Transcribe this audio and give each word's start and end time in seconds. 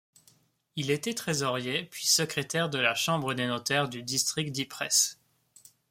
Il 0.77 0.89
était 0.89 1.13
trésorier 1.13 1.83
puis 1.85 2.07
secrétaire 2.07 2.71
de 2.71 2.79
la 2.79 2.95
Chambre 2.95 3.35
des 3.35 3.45
notaires 3.45 3.87
du 3.87 4.01
district 4.01 4.51
d'Ypres. 4.51 5.19